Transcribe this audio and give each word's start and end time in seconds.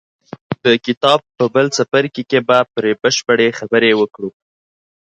د 0.65 0.65
کتاب 0.85 1.19
په 1.37 1.45
بل 1.53 1.65
څپرکي 1.75 2.23
کې 2.29 2.39
به 2.47 2.59
پرې 2.73 2.91
بشپړې 3.01 3.47
خبرې 3.59 3.91
وکړو. 4.01 4.29